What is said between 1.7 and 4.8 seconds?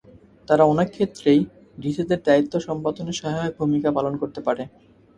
ডিসিদের দায়িত্ব সম্পাদনে সহায়ক ভূমিকা পালন করতে পারে।